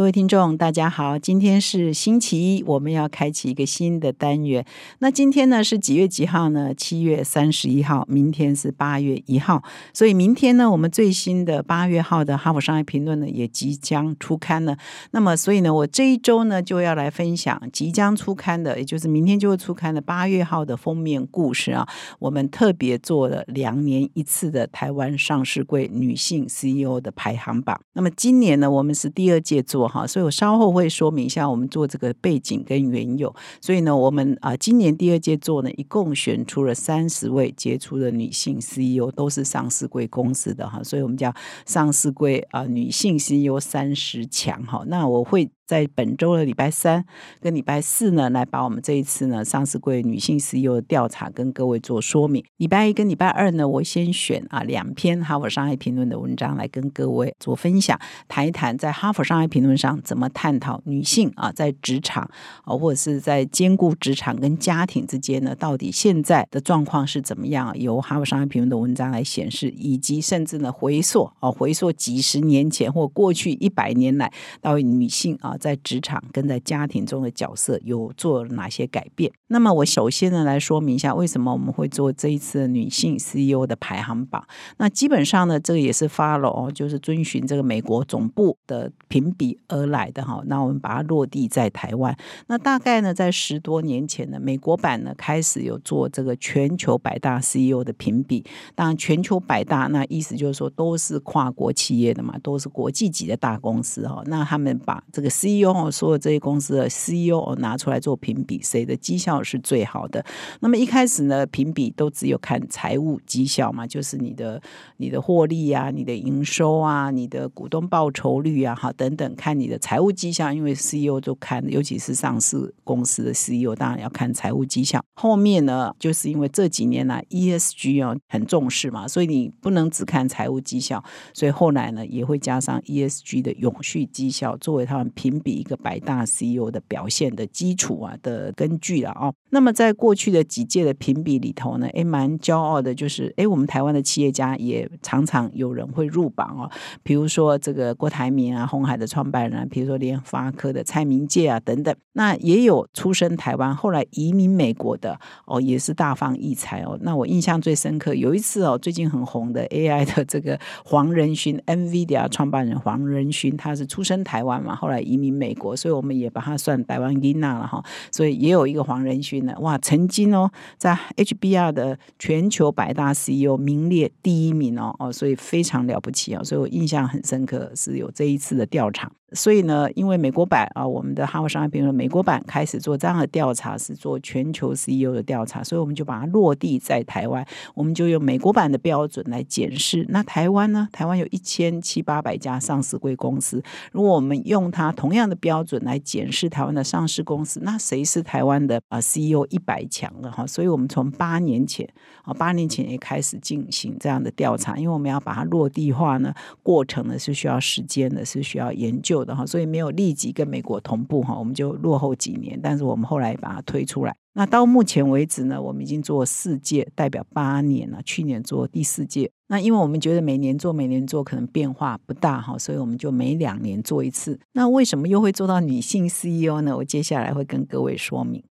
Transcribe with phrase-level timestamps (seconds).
[0.00, 4.64] 各位听众，大家好，今天是星期一，我们要开启一个新的单元。
[5.00, 6.72] 那今天呢是几月几号呢？
[6.74, 9.62] 七月三十一号，明天是八月一号，
[9.92, 14.74] 所以明天呢，我们最新的八月号的《哈佛商业评论》呢也即将出刊了。
[15.10, 21.86] 那么，所以呢，我这一周呢就要来分享即将出刊的，也就是明天就会出刊的八月号的封面故事啊。
[22.20, 27.78] 我们特别做了两年一次的台湾上市柜女性 CEO 的排行榜。
[27.92, 29.89] 那么今年呢，我们是第二届做。
[29.90, 33.34] 好，所以我稍后会说明一下我们做这个背景跟缘由。
[33.60, 41.34] 所以呢，我们啊，今年第二届做呢，一共选出了三十位杰出的女性 CEO，都是上市贵公司的哈，所以我们叫
[41.66, 44.84] 上市贵啊女性 CEO 三十强哈。
[44.86, 45.50] 那我会。
[45.70, 47.04] 在本周的礼拜三
[47.40, 52.44] 跟礼拜四呢，来把我们这一次呢上市柜女性 CEO 的调查跟各位做说明。
[52.56, 62.28] 礼拜一跟礼拜二呢，我先选啊两篇哈佛商业评论的文章来跟各位做分享，谈一谈在哈佛商业评论上怎么探讨女性啊在职场
[62.64, 67.78] 啊或者是在兼顾职场跟家庭之间呢，到底现在的状况是怎么样？
[67.78, 75.56] 由哈佛商业评论的文章来显示，以及甚至呢回溯啊回溯几十年前或过去一百年来到女性啊。
[75.60, 79.30] 在职场跟在家庭中的角色有做哪些改变？
[79.48, 84.42] 那么我首先呢来说明一下，为什么我们会做这一次女性 CEO 的排行榜。
[84.78, 90.42] 那基本上呢，这个也是 follow，就是遵循这个美国总部的评比而来的哈。
[90.46, 92.14] 那我们把它落地在台湾。
[92.48, 98.44] 那大概呢，在十多年前呢，美国版呢开始有做这个全球百大 CEO 的评比。
[98.74, 104.22] 当然，全球百大那意思就是说都是跨国企业的嘛，都是国际级的大公司哈。
[104.26, 110.24] 那他们把这个 CEO 所有这些公司的 CEO 拿出来做评比，谁的绩效是最好的？
[110.60, 114.60] 那么一开始呢，评比都只有看财务绩效嘛，就是你的
[114.96, 120.52] 你的获利啊，你的营收啊，你的股东报酬率啊，哈等等，看你的财务绩效。
[120.52, 125.04] 因为 CEO 都看，尤其是上市公司的 CEO，当然要看财务绩效。
[125.14, 131.02] 后面呢，就是因为这几年来 ESG 啊很重视嘛，所以你不能只看财务绩效，
[131.34, 135.40] 所以后来呢也会加上 ESG 的永续绩效作为他们评。
[135.42, 139.32] 比一个百大 CEO 的表现的基础啊的根据了啊。
[139.48, 146.70] 那么在过去的几届的评比里头呢，诶，蛮骄傲的，就是诶，我们台湾的企业家也常常有人会入榜哦。
[147.02, 151.94] 比如说这个郭台铭啊，红海的创办人，比如说联发科的蔡明介啊等等。
[152.12, 156.98] 那也有出生台湾，后来移民美国的哦，也是大放异彩哦。
[157.02, 165.30] 那我印象最深刻，有一次哦，最近很红的 AI 的这个黄仁勋，NVIDIA 创办人黄仁勋，他是出生台湾嘛，后来移民。
[165.40, 179.10] 美国，所以我们也把他算台湾英娜了哈，所以也有一个黄仁勋呢，哇，曾经哦，在 HBR 的全球百大 CEO 名列第一名哦哦，所以非常了不起啊，所以我印象很深刻，是有这一次的调查。
[179.32, 190.04] 所以呢，因为美国版啊，我们的哈佛商业评论美国版开始做这样的调查，是做全球 CEO 的调查，所以我们就把它落地在台湾，我们就用美国版的标准来检视。
[190.08, 190.88] 那台湾呢？
[190.90, 200.44] 台湾有一千七八百家上市贵公司，如果我们用它同样的标准来检视台湾的上市公司，那谁是台湾的啊 CEO 一百强了哈？
[200.46, 201.88] 所以我们从八年前
[202.22, 209.19] 啊，八年前也开始进行这样的调查，因为我们要把它落地化呢，过程呢是需要时间的，是需要研究。
[209.24, 212.58] 的哈，所以没有立即跟美国同步哈，我们就落后几年。
[212.62, 214.14] 但是我们后来把它推出来。
[214.32, 218.00] 那到目前为止呢，我们已经做四届，代表八年了。
[218.04, 219.30] 去年做第四届。
[219.48, 224.38] 那因为我们觉得每年做每年做可能变化不大哈，所以我们就每两年做一次。
[224.52, 226.76] 那为什么又会做到女性 CEO 呢？
[226.76, 228.42] 我接下来会跟各位说明。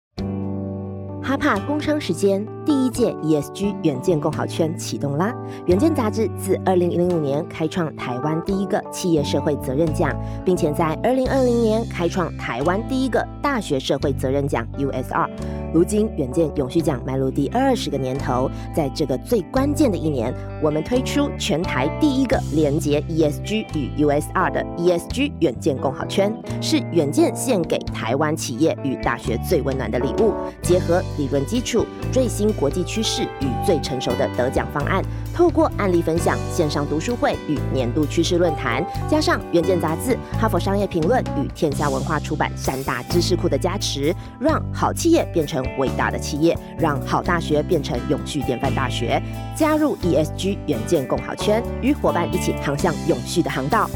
[1.21, 5.31] 哈帕工商时间，第一届 ESG 远见共好圈启动啦！
[5.67, 10.11] 远见杂志自二零零五年开创台湾第一个企业社会责任奖，
[10.43, 15.29] 并且在二零二零年开创台湾第一个大学社会责任奖 USR。
[15.71, 20.33] 如今远见永续奖迈入第二十个年头，在这个最关键的一年，
[20.63, 30.33] 我们推出全台第一个连接 ESG 与 USR 的 ESG 远见共好圈，是远见献给台湾企业与大学最温暖的礼物，
[30.63, 31.03] 结合。
[31.19, 35.03] 理论基础、最新国际趋势与最成熟的得奖方案。
[35.35, 49.21] 透过案例分享、线上读书会与年度趋势论坛，加上《远见》杂志、《哈佛商业评论》与天下文化出版三大知识库的加持，让好企业变成伟大的企业，让好大学变成永续典范大学。
[49.55, 53.89] 加入 ESG 远见共好圈，与伙伴一起航向永续的航道。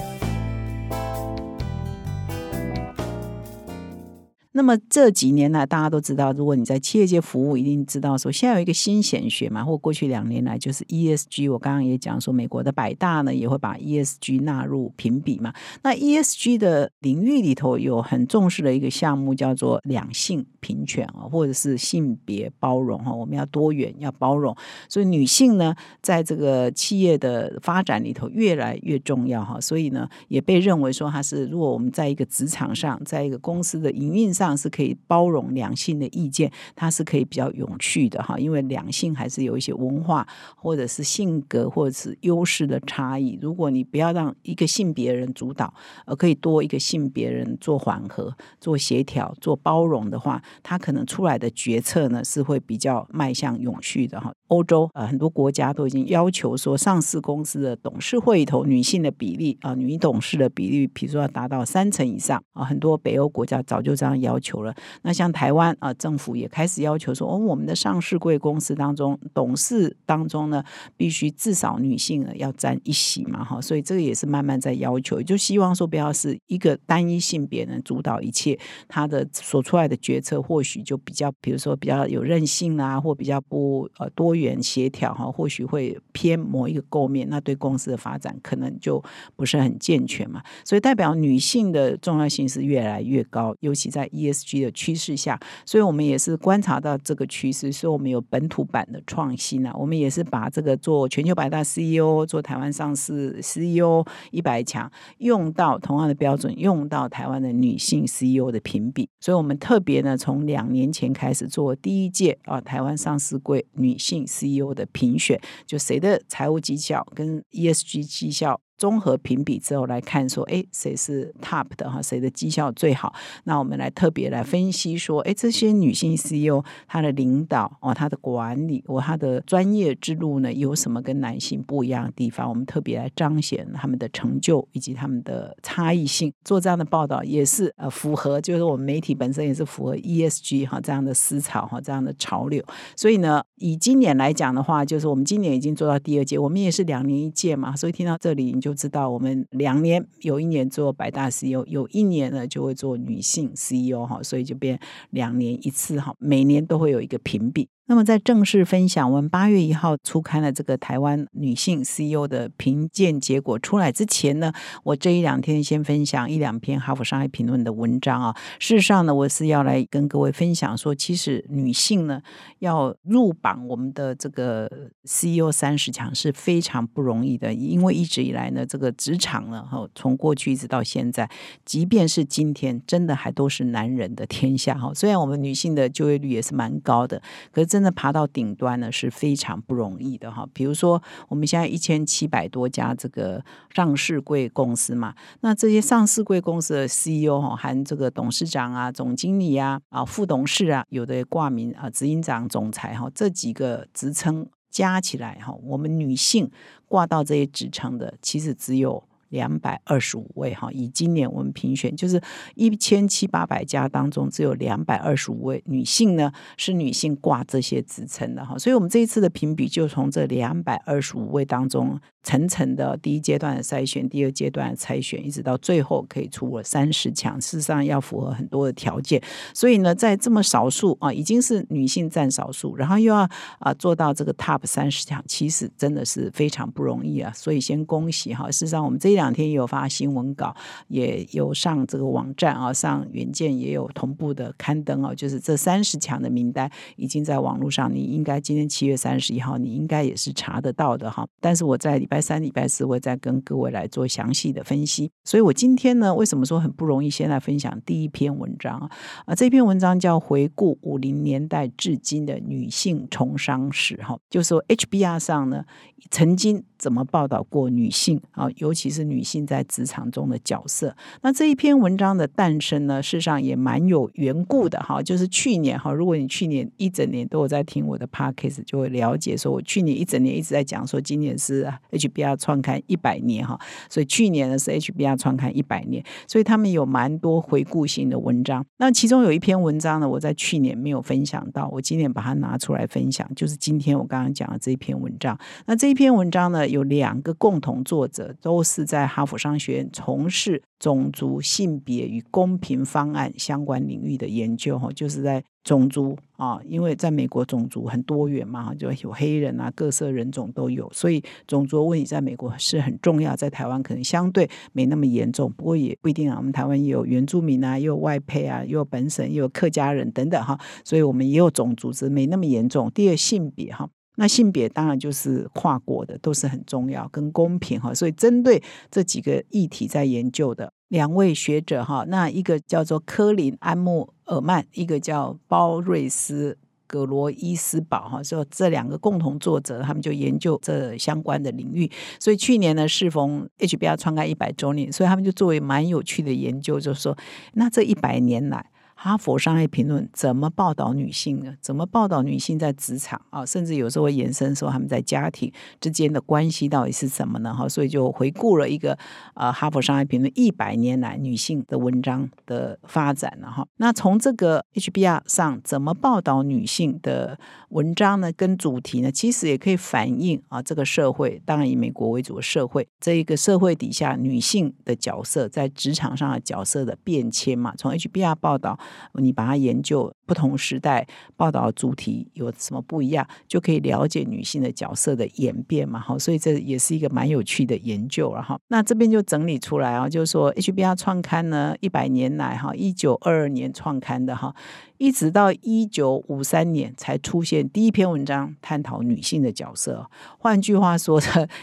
[4.56, 11.52] 那么这几年来，大家都知道，如果你在企业界服务，一定知道说，现在有一个新显学嘛，或过去两年来就是 ESG。
[11.52, 15.52] 我刚刚也讲说，美国的百大呢也会把 ESG 纳入评比嘛。
[15.82, 23.12] 那 ESG 的领域里头有很重视的一个项目，叫做两性平权啊，或者是性别包容哈。
[23.12, 24.56] 我们要多元，要包容，
[24.88, 29.60] 所以女性呢，在这个企业的发展里头越来越重要哈。
[29.60, 34.54] 所以呢，也被认为说，它是如果我们在一个职场上，在一个公司的营运上。
[34.56, 40.26] 是可以包容两性的意见，它是可以比较永续的哈，因为两性还是有一些文化
[40.56, 43.38] 或者是性格或者是优势的差异。
[43.42, 45.74] 如果你不要让一个性别人主导，
[46.06, 48.32] 而可以多一个性别人做缓和、
[48.62, 54.32] 做协调、做包容的话，他可能出来的决策呢是会比较迈向永续的哈。
[54.50, 62.64] 欧洲呃，很多国家都已经要求说，上市公司的董事会里头女性的比例啊，女董事的比例，比如说要达到三成以上啊。
[62.64, 64.40] 很多北欧国家早就这样要。
[64.44, 70.62] 求了，那像台湾啊，政府也开始要求说，哦，我们的上市贵公司当中，董事当中呢，
[70.98, 78.60] 必须至少女性呢要占一席嘛，哈，所以这个也是慢慢在要求，就希望说不要是一个单一性别能主导一切，
[78.90, 89.04] 他的所出来的决策或许就比较，比如说比较有韧性啊，或比较不呃多元协调哈，或许会偏某一个构面，那对公司的发展可能就
[89.36, 94.04] 不是很健全嘛，所以代表女性的重要性是越来越高，尤其在。
[94.14, 99.74] ESG 的趋势下，所以我们也是观察到这个趋势，所以我们有本土版的创新啊。
[99.76, 109.10] 我们也是把这个做全球百大 CEO、做台湾上市 CEO 一百强，用到同样的标准，用到台湾的女性 CEO 的评比。
[109.20, 118.60] 所以我们特别呢，从从两年前开始做第一届啊，台湾上市柜女性 CEO 的评选，就谁的财务绩效跟 ESG 绩效。
[118.78, 122.02] 综合评比之后来看，说，哎，谁是 top 的哈？
[122.02, 123.14] 谁的绩效最好？
[123.46, 132.50] 那我们来特别来分析说，哎，这些女性 CEO 她的领导哦，她的管理或她的专业之路呢，有什么跟男性不一样的地方？
[132.50, 136.34] 我们特别来彰显他们的成就以及他们的差异性。
[136.44, 142.64] 做这样的报道也是呃符合，就是我们媒体本身也是符合 ESG 哈这样的思潮哈这样的潮流。
[142.96, 147.76] 所以呢，以今年来讲的话，就是我们今年已经做到第二届，我们也是两年一届嘛。
[147.76, 148.63] 所以听到这里。
[148.64, 154.80] 就知道我们两年有一年做百大 CEO，有一年呢就会做女性 CEO 哈，所以就变
[155.10, 157.68] 两年一次哈，每年都会有一个评比。
[157.86, 164.54] 那么在正式分享我们八月一号初刊的这个台湾女性 CEO 的评鉴结果出来之前呢，
[164.84, 168.34] 我这一两天先分享一两篇《哈佛商业评论》的文章啊。
[168.58, 172.22] 事实上呢，我是要来跟各位分享说，其实女性呢
[172.60, 174.70] 要入榜我们的这个
[175.04, 181.30] CEO 三十强是非常不容易的，因为一直以来呢，这个职场呢，哈，从过去一直到现在，
[181.66, 184.94] 即便是今天，真的还都是男人的天下哈。
[184.94, 187.22] 虽然我们女性的就业率也是蛮高的，
[187.52, 187.73] 可是。
[187.74, 190.48] 真的爬到顶端呢是非常不容易的哈。
[190.54, 193.44] 比如说，我们现在一千七百多家这个
[193.74, 206.52] 上市贵公司嘛，那这些上市贵公司的 CEO 哈，含这个董事长啊、总经理啊、啊副董事啊，有的挂名啊执行长、总裁哈，这几个职称加起来哈，我们女性
[206.88, 209.04] 挂到这些职称的，其实只有。
[209.34, 212.22] 两百二十五位哈，以今年我们评选就是
[212.54, 222.00] 一千七八百家当中，只有两百二十五位女性呢，是女性挂这些职称的哈，所以我们这一次的评比就从这两百二十五位当中。
[222.26, 229.22] 层层的第一阶段的筛选，第二阶段的筛选，一直到最后可以出我三十强，事实上要符合很多的条件。
[229.54, 237.30] 所以呢，在这么少数啊，已经是女性占少数，然后又要啊做到这个 top 三十强，其实真的是非常不容易啊。
[237.36, 238.50] 所以先恭喜哈。
[238.50, 240.54] 事实上，我们这两两天也有发新闻稿，
[240.90, 245.16] 也有上这个网站啊，上原件也有同步的刊登哦。
[245.16, 251.26] 就是这三十强的名单已经在网络上，你应该今天七月三十一号，你应该也是查得到的哈。
[251.40, 257.10] 但是我在礼拜三、礼拜四会再跟各位来做详细的分析，所以我今天呢，为什么说很不容易？
[257.14, 258.90] 先来分享第一篇文章啊，
[259.28, 265.64] 啊，这篇文章叫《回顾五零年代至今的女性从商史》哈，就说 HBR 上呢，
[266.10, 270.94] 曾经怎么报道过女性啊，尤其是女性在职场中的角色。
[271.22, 275.02] 那这一篇文章的诞生呢，事实上也蛮有缘故的哈。
[275.02, 283.58] 就是去年哈，如果你去年一整年都有在听我的 podcast，就会了解说，我去年一整年一直在讲说，今年是 HBR 创刊一百年哈，
[283.90, 288.66] 所以去年呢是 HBR 创刊一百年，所以他们有蛮多回顾性的文章。
[288.76, 295.40] 那其中有一篇文章呢，我在去年没有分享到，我今年把它拿出来分享，就是今天我刚刚讲的这一篇文章。
[295.66, 296.68] 那这一篇文章呢？
[296.74, 304.80] 有两个共同作者，都是在哈佛商学院从事种族、性别与公平方案相关领域的研究。
[304.80, 313.36] 哈，就是在种族啊，因为在美国种族很多元嘛，就有黑人啊，各色人种都有，所以种族问题在美国是很重要。
[313.36, 316.38] 在台湾可能相对没那么严重，不过也不一定啊。
[316.38, 322.90] 我们台湾也有原住民啊，也有外配啊，也有本省，也有客家人等等哈，所以我们也有种族，只是没那么严重。
[322.90, 323.88] 第二，性别哈。
[324.16, 327.94] 那性别当然就是跨国的，都是很重要跟公平哈。
[327.94, 341.90] 所以针对这几个议题在研究的两位学者哈，那一个叫做科林安穆尔曼，一个叫包瑞斯格罗伊斯堡哈，说这两个共同作者，他们就研究这相关的领域。
[342.20, 347.18] 所以去年呢，适逢 HBR 创刊一百周年，所以他们就作为蛮有趣的研究，就是说，
[347.54, 348.70] 那这一百年来。
[349.04, 351.54] 哈佛商业评论怎么报道女性呢？
[351.60, 353.46] 怎么报道女性在职场啊？
[353.46, 357.54] 甚至有时候会延伸说他们在家庭之间的关系到底是什么呢？
[357.54, 358.98] 哈，所以就回顾了一个
[359.34, 363.68] 呃哈佛商业评论一百年来女性的文章的发展了哈。
[363.76, 367.38] 那从这个 HBR 上怎么报道女性的
[367.72, 368.32] 文章呢？
[368.32, 377.74] 跟主题呢，其实也可以反映啊这个社会，当然以美国为主的社会，这一个社会底下女性的角色在职场上的角色的变迁嘛。
[377.76, 378.80] 从 HBR 报道。
[379.14, 386.00] 你把它研究不同时代报道主题有什么不一样，就可以了解女性的角色的演变嘛？
[386.00, 388.60] 哈，所以这也是一个蛮有趣的研究了哈。
[388.68, 394.56] 那这边就整理出来啊，就是说 HBR 创刊呢，一百年来哈，一九二二年创刊的哈。
[395.00, 400.10] 一直到一九五三年才出现第一篇文章探讨女性的角色。
[400.38, 401.20] 换句话说，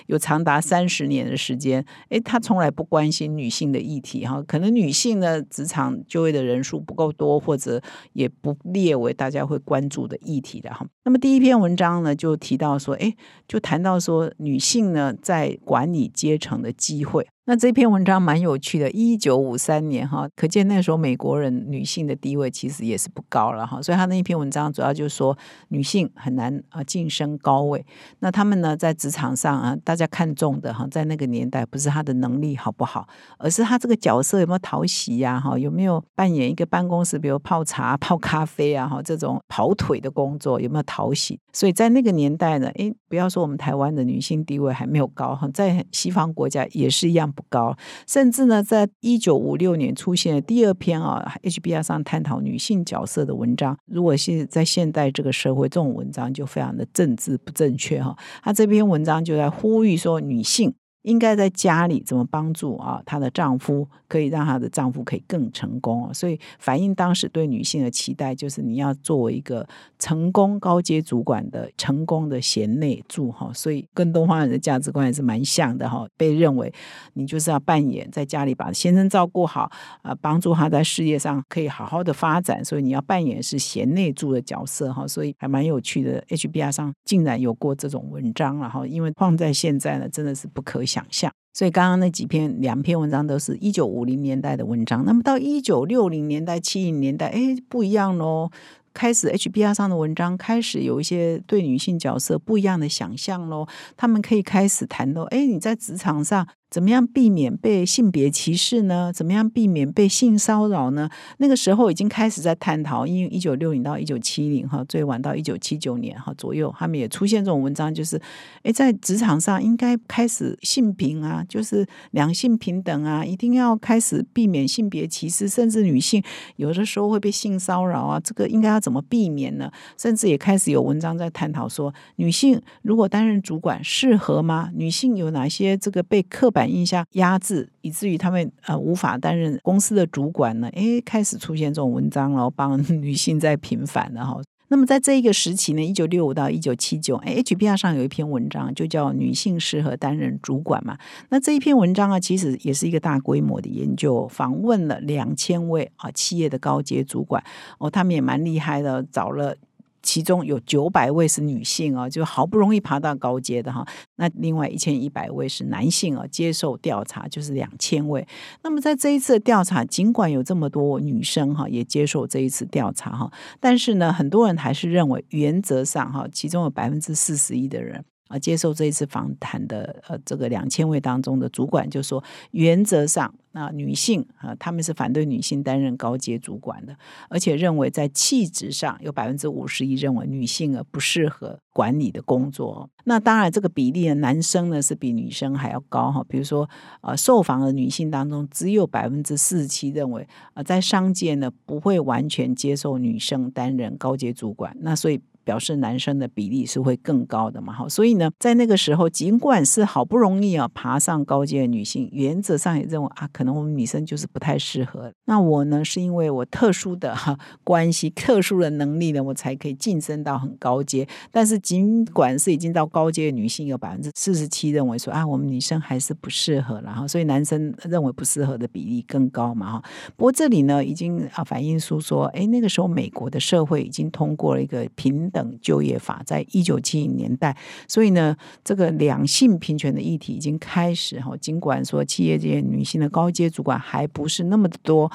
[0.09, 4.43] 有长达三十年的时间，诶，他从来不关心女性的议题哈。
[4.47, 7.81] 可能女性的职场就业的人数不够多，或者
[8.13, 10.87] 也不列为大家会关注的议题的哈。
[11.05, 13.15] 那么第一篇文章呢，就提到说，哎，
[13.49, 17.27] 就谈到说女性呢在管理阶层的机会。
[17.51, 25.37] 那这篇文章蛮有趣的，一九五三年哈，可见那时候美国人女性的地位其实也是不高了哈，所以他那一篇文章主要就是说
[25.71, 27.85] 女性很难啊晋升高位。
[28.21, 41.41] 那他们呢在职场上啊，大家看重的哈，在那个年代不是她的能力好不好，而是她这个角色有没有讨喜呀哈，有没有扮演一个办公室比如泡茶、泡咖啡啊哈这种跑腿的工作有没有讨喜？
[41.53, 47.35] 所以在那个年代呢，诶，不要说我们台湾的女性地位还没有高哈，在西方国家也是一样。
[47.49, 53.77] 高，甚至呢，在一九五六年出现第二篇啊，HBR 上探讨女性角色的文章。
[53.87, 58.17] 如果是在现代这个社会，这种文章就非常的政治不正确哈。
[58.43, 60.75] 他这篇文章就在呼吁说，女性。
[61.03, 63.03] 应该在家里怎么帮助啊？
[63.07, 69.67] 她的丈夫可以让她的丈夫可以更成功所以反映当时对女性的期待，就是你要作为一个
[69.99, 73.51] 成功高阶主管的成功的贤内助哈。
[73.55, 76.07] 所以跟东方人的价值观也是蛮像的哈。
[76.19, 76.71] 被认为
[77.15, 79.71] 你就是要扮演在家里把先生照顾好
[80.03, 82.63] 啊，帮助他在事业上可以好好的发展。
[82.63, 85.09] 所以你要扮演是贤内助的角色哈。
[85.09, 88.87] 所以还蛮有趣的，HBR 上竟然有过这种文章了哈。
[88.87, 90.81] 因为放在现在呢，真的是不可。
[90.91, 98.51] 想象，所以刚刚那几篇两篇文章都是一九五零年代的文章，那么到一九六零年代、七零年代，哎，不一样喽。
[98.93, 103.65] 开始 HBR 上的文章开始有一些对女性角色不一样的想象喽。
[103.97, 106.47] 他们可以开始谈到，哎，你在职场上。
[106.71, 109.13] 怎么样避免被性别歧视呢？
[109.13, 111.11] 怎么样避免被性骚扰呢？
[111.39, 118.21] 那个时候已经开始在探讨，因为一九六零到一九七零哈，最晚到一九七九年哈左右，他们也出现这种文章，就是
[118.63, 126.23] 诶，在职场上应该开始性平啊，就是两性平等啊，一定要开始避免性别歧视，甚至女性
[126.57, 129.71] 有的时候会被性骚扰啊，这个应该要怎么避免呢？
[129.99, 134.71] 甚至也开始有文章在探讨说，女性如果担任主管适合吗？
[134.75, 140.69] 女性有哪些这个被刻板反映下压制，以至于他们呃无法担任公司的主管呢？
[140.75, 144.39] 诶，开始出现这种文章然后，帮 女性在平反了哈。
[144.69, 150.99] 那么在这一个时期呢，一九六五到一九七九，哎，HBR 上有一篇文章，就叫《女性适合担任主管》嘛。
[151.31, 157.43] 那这一篇文章啊，其实也是一个大规模的研究，访问了两千位啊企业的高阶主管
[157.79, 159.57] 哦，他们也蛮厉害的，找了。
[160.03, 163.87] 其中有九百位是女性哦，就好不容易爬到高阶的哈。
[164.17, 168.27] 那另外一千一百位是男性哦，接受调查就是两千位。
[168.63, 178.05] 那么在这一次的调查，尽管有这么多女生哈也接受这一次调查哈，但是呢，很多人还是认为原则上哈，其中有百分之四十一的人。
[178.29, 186.97] 啊，接受这一次访谈的呃，这个两千位当中的主管就说，原则上那，女性啊，他们是反对女性担任高阶主管的，
[187.29, 192.89] 而且认为在气质上有百分之五十一认为女性啊不适合管理的工作。
[193.05, 196.25] 那当然，这个比例呢，男生呢是比女生还要高哈。
[196.29, 196.69] 比如说，
[197.01, 204.77] 呃，受访的女性当中，只有百分之四十七认为啊，在商界呢不会完全接受女生担任高阶主管。
[204.81, 205.21] 那所以。
[205.51, 207.73] 表示男生的比例是会更高的嘛？
[207.73, 215.13] 哈，所以呢，在那个时候，尽管是好不容易啊爬上高阶的女性，原则上也认为啊，可能我们女生就是不太适合。
[215.25, 221.05] 那我呢，是因为我特殊的哈关系、特殊的能力呢，我才可以晋升到很高阶。
[221.33, 226.81] 但是，尽管是已经到高阶的女性，有百分之四十七认为说啊，我们女生还是不适合。
[226.83, 229.73] 然后，所以男生认为不适合的比例更高嘛？
[229.73, 229.83] 哈。
[230.17, 235.29] 不过这里呢，已经啊反映出说，哎，那个时候美国的社会已经通过了一个平。
[235.33, 237.57] 等等就业法，在一九七零年代，
[237.89, 241.37] 所以呢，这个两性平权的议题已经开始哈。
[241.37, 245.11] 尽管说企业界女性的高阶主管还不是那么多。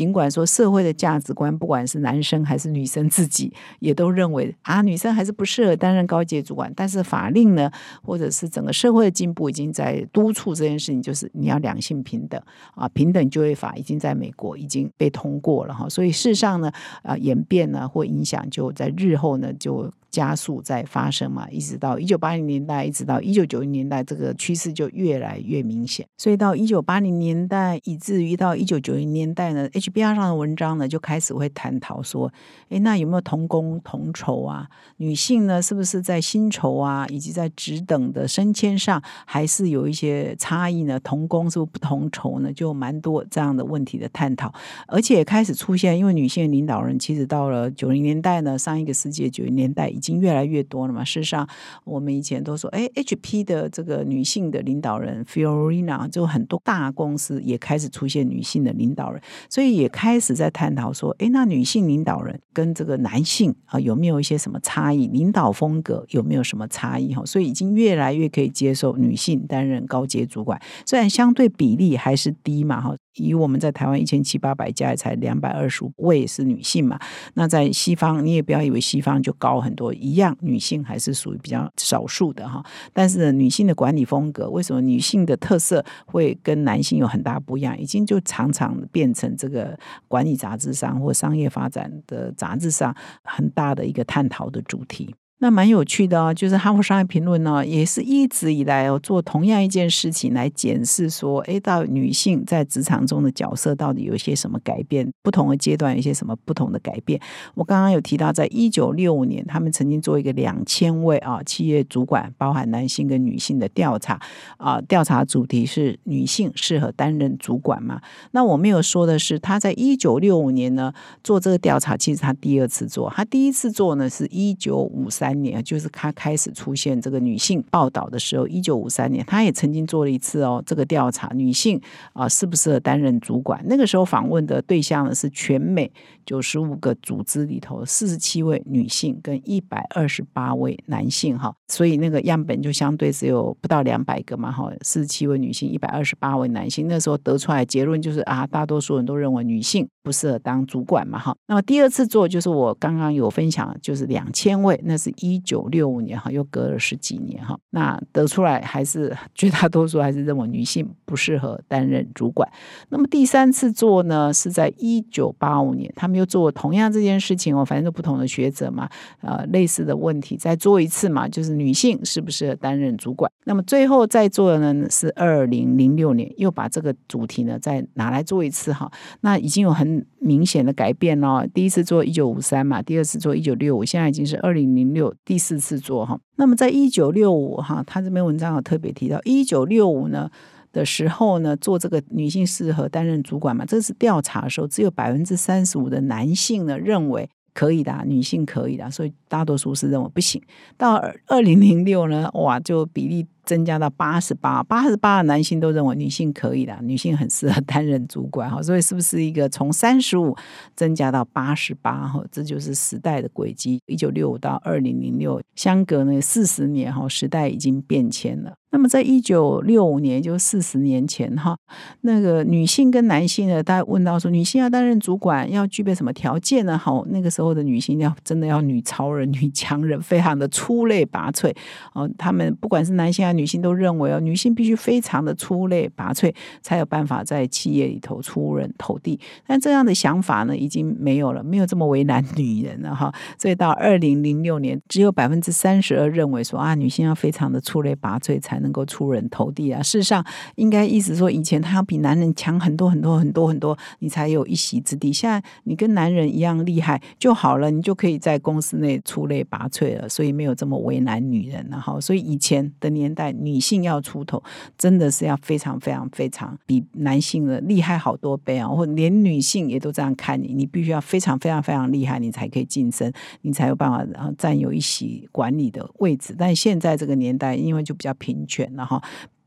[0.00, 6.72] 尽管说社会的价值观，不管是男生还是女生自己，也都认为啊，女生还是不适合担任高级主管。
[6.74, 7.70] 但是法令呢，
[8.02, 12.40] 或者是整个社会的进步，已经在督促这件事情，就是你要两性平等
[12.74, 15.86] 啊，平等就业法已经在美国已经被通过了哈。
[15.86, 19.92] 所以事实上呢，啊，演变呢或影响就在日后呢就。
[20.10, 26.04] 加速在发生嘛，一直到一九八零年代，一直到一九九零年代，这个趋势就越来越明显。
[26.18, 32.32] 所以到一九八零年代，以至于到一九九零年代呢，HBR 上的文章呢就开始会探讨说，
[32.70, 34.66] 哎，那有没有同工同酬啊？
[34.96, 40.98] 女性呢，是不是在薪酬啊，以及在职等的升迁上，还是有一些差异呢？
[40.98, 42.52] 同工是不是不同酬呢？
[42.52, 44.52] 就蛮多这样的问题的探讨，
[44.88, 49.88] 而且开始出现，因为女性领导人其实到了九零年代呢，上一个世纪九零年代。
[50.00, 51.04] 已经越来越多了嘛？
[51.04, 51.46] 事实上，
[51.84, 65.06] 我们以前都说，哎，HP 的这个女性的领导人 Fiorina，就很多大公司也开始出现女性的领导人，所以也开始在探讨说，哎，那女性领导人跟这个男性啊，有没有一些什么差异？
[65.08, 67.12] 领导风格有没有什么差异？
[67.12, 72.96] 哈，所以已经越来越可以接受女性担任高阶主管，虽然相对比例还是低嘛，哈。
[73.16, 76.98] 以我们在台湾一千七八百家，才两百二十位是女性嘛？
[77.34, 82.64] 那在西方，你也不要以为西方就高很多，一样女性还是属于比较少数的哈。
[82.92, 87.78] 但是女性的管理风格，为什么女性的特色会跟男性有很大不一样？
[87.78, 95.14] 已经就常常变成这个管理杂志上或商业发展的杂志上很大的一个探讨的主题。
[95.42, 105.10] 那蛮有趣的哦，就是《哈佛商业评论》呢，也是一直以来哦做同样一件事情来检视说，哎，到女性在职场中的角色到底有些什么改变？
[105.22, 107.18] 不同的阶段有些什么不同的改变？
[107.54, 114.20] 我刚刚有提到，在一九六五年，他们曾经做一个两千位啊企业主管，包含男性跟女性的调查
[114.58, 118.02] 啊，调查主题是女性适合担任主管吗？
[118.32, 120.92] 那我没有说的是，他在一九六五年呢
[121.24, 125.29] 做这个调查，其实他第二次做，他第一次做呢是一九五三。
[125.30, 131.80] 三年，就是他开始出现这个女性报道的时候，一九五三年，他也曾经做了一次哦，这个调查，女性
[132.12, 133.64] 啊适不适合担任主管？
[133.68, 135.88] 那个时候访问的对象呢是全美
[136.26, 151.36] 九十五个组织里头四十七位女性跟一百二十八位男性哈，所以那个样本就相对只有不到两百个嘛哈，四十七位女性，一百二十八位男性，那时候得出来结论就是啊，大多数人都认为女性不适合当主管嘛哈。
[151.46, 155.12] 那么第二次做就是我刚刚有分享，就是两千位，那是。
[155.20, 162.50] 一九六五年哈，又隔了十几年哈，那得出来还是绝大多数还是认为女性不适合担任主管。
[162.88, 168.88] 那么第三次做呢，是在一九八五年，他们又做同样这件事情哦，反正不同的学者嘛，
[169.20, 173.30] 呃，类似的问题再做一次嘛，就是女性适不适合担任主管。
[173.44, 181.46] 那么最后再做的呢是二零零六年，又把这个主题呢再拿来做一次哈，那已经有很明显的改变了。
[181.48, 185.09] 第一次做一九五三嘛，第二次做一九六五，现在已经是二零零六。
[185.24, 190.30] 第四次做哈，那么在一九六五哈，他这篇文章有特别提到，一九六五呢
[190.72, 193.64] 的时候呢，做这个女性适合担任主管嘛？
[193.64, 200.40] 这是调查的时候，只有百分之三十五的男性呢认为可以的，女性可以的，所以大多数是认为不行。
[200.76, 203.26] 到二零零六呢，哇，就比例。
[203.42, 210.36] 增加到八十八，八十八的男性都认为女性可以的，女性很适合担任主管哈，所以是不是一个从三十五
[210.76, 212.22] 增加到八十八哈？
[212.30, 213.80] 这就是时代的轨迹。
[213.86, 218.52] 一九六五到二零零六，相隔呢四十年哈，时代已经变迁了。
[218.72, 221.56] 那么在一九六五年，就四十年前哈，
[222.02, 226.78] 那个女性跟男性呢，大家问到说，女性要担任主管要具备什么条件呢？
[226.78, 231.52] 好，那个时候的女性要真的要女超人、 女强人，非常的出类拔萃
[231.94, 232.08] 哦。
[232.16, 239.18] 他们不管是男性还是女性都认为哦，女性必须非常的出类拔萃，才有办法在企业里头出人头地。
[239.44, 243.12] 但这样的想法呢，已经没有了，没有这么为难女人了哈。
[243.36, 249.82] 所以到二零零六年，只有百分之三十二认为说啊，女性要非常的出类拔萃才能够出人头地啊。
[249.82, 250.24] 事实上，
[250.56, 255.12] 应该意思说，以前他要比男人强很多很多很多很多，你才有一席之地。
[255.12, 260.08] 现在你跟男人一样厉害就好了，你就可以在公司内出类拔萃了。
[260.08, 262.00] 所以没有这么为难女人了哈。
[262.00, 263.30] 所以以前的年代。
[263.40, 264.42] 女性要出头，
[264.76, 268.68] 真的是要非常非常非常比男性的厉害好多倍啊！
[268.68, 273.10] 或连女性也都这样看你，你必须要非常非常非常厉害，你才可以晋升，
[273.42, 276.34] 你才有办法然后占有一席管理的位置。
[276.36, 279.00] 但现在这个年代，因为就比较平权了哈。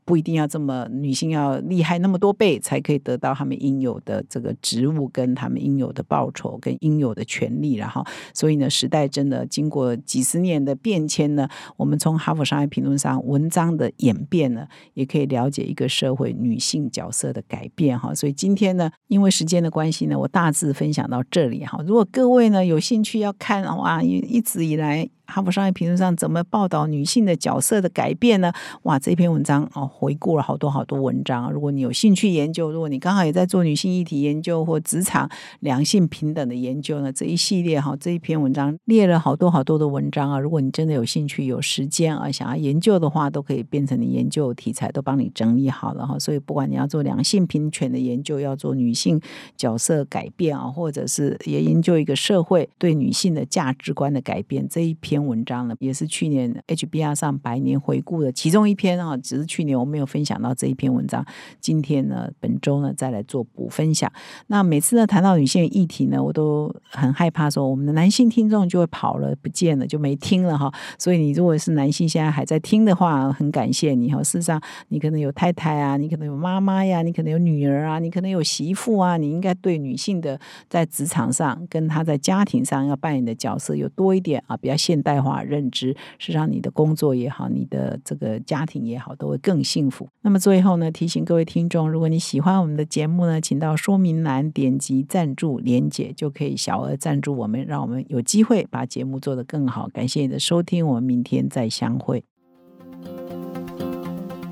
[0.06, 18.14] 不一定要这么女性要厉害那么多倍才可以得到他们应有的这个职务跟他们应有的报酬跟应有的权利然后所以呢，时代真的经过几十年的变迁呢，我们从哈佛商业评论上文章的演变呢，也可以了解一个社会女性角色的改变哈。
[18.14, 21.82] 所以今天呢，因为时间的关系呢，我大致分享到这里哈。
[21.86, 25.08] 如果各位呢有兴趣要看哇，一直以来。
[25.26, 28.52] 哈佛商业评论上怎么报道女性的角色的改变呢？
[28.82, 31.50] 哇，这篇文章哦，回顾了好多好多文章。
[31.50, 35.28] 如果你有兴趣研究，如果你刚好也在做女性议题研究或职场
[35.60, 40.38] 两性平等的研究呢，这一系列哈，这一篇文章列了好多好多的文章啊。
[40.38, 46.18] 如果你真的有兴趣、有时间啊，想要研究的话，都可以变成你研究题材，都帮你整理好了哈。
[46.18, 49.18] 所以不管你要做两性平权的研究，要做女性
[49.56, 55.14] 角色改变啊，或者是也研究一个社会对女性的价值观的改变，这一篇。
[55.26, 59.16] 文章呢，也是去年 HBR 上百年回顾的其中一篇啊。
[59.16, 61.24] 只是去年我没有分享到这一篇文章，
[61.60, 64.10] 今天呢，本周呢再来做补分享。
[64.48, 70.72] 那每次呢谈到女性议题呢，我都很害怕说我们的男性听众就会跑了不见了，就没听了哈。
[70.98, 74.22] 所以你如果是男性，现在还在听的话，很感谢你哈。
[74.22, 84.94] 事实上，你可能有太太啊，你可能有妈妈呀，你可能有女儿啊，你可能有媳妇啊，你应该对女性的在职场上跟她在家庭上要扮演的角色有多一点啊，比较现。
[85.04, 90.08] 代化认知，是让你的工作也好，你的这个家庭也好，都会更幸福。
[90.22, 99.86] 那么最后呢，提醒各位听众，如果你喜欢我们的节目呢，请到说明栏点击赞助连结，就可以小额赞助我们，让我们有机会把节目做得更好。
[99.92, 102.24] 感谢你的收听，我们明天再相会。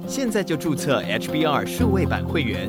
[0.07, 2.69] 现在就注册 HBR 数位版会员，